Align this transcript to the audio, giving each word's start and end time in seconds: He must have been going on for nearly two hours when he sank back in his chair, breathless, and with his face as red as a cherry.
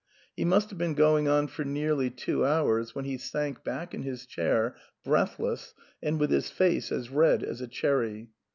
He 0.35 0.45
must 0.45 0.71
have 0.71 0.79
been 0.79 0.95
going 0.95 1.27
on 1.27 1.45
for 1.45 1.63
nearly 1.63 2.09
two 2.09 2.43
hours 2.43 2.95
when 2.95 3.05
he 3.05 3.19
sank 3.19 3.63
back 3.63 3.93
in 3.93 4.01
his 4.01 4.25
chair, 4.25 4.75
breathless, 5.03 5.75
and 6.01 6.19
with 6.19 6.31
his 6.31 6.49
face 6.49 6.91
as 6.91 7.11
red 7.11 7.43
as 7.43 7.61
a 7.61 7.67
cherry. 7.67 8.31